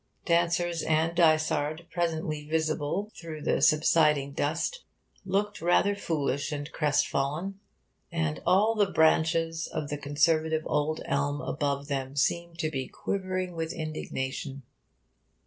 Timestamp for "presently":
1.91-2.43